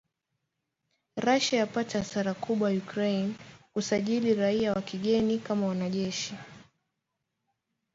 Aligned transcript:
Russia 1.17 1.57
yapata 1.59 1.97
hasara 1.97 2.33
kubwa 2.33 2.69
Ukraine, 2.71 3.35
kusajili 3.73 4.33
raia 4.33 4.73
wa 4.73 4.81
kigeni 4.81 5.39
kama 5.39 5.67
wanajeshi 5.67 6.35